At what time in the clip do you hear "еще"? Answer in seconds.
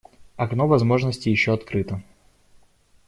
1.29-1.53